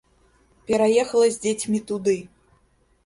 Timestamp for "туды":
1.93-2.17